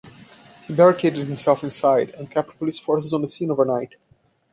[0.65, 3.97] He barricaded himself inside and kept police forces on scene overnight.